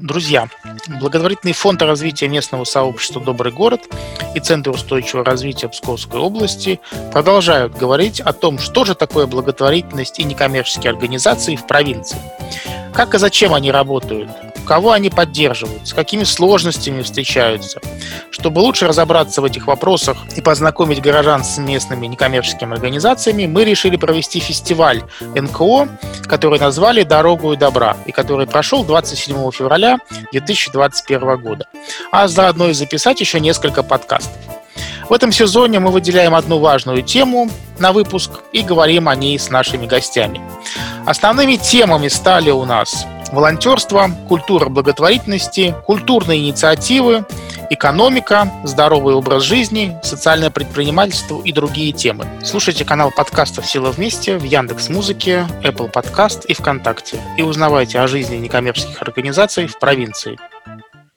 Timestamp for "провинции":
11.66-12.18, 59.78-60.38